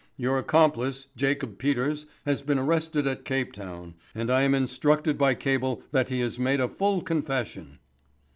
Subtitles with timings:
[0.17, 5.35] Your accomplice, Jacob Peters, has been arrested at Cape Town, and I am instructed by
[5.35, 7.77] cable that he has made a full confession."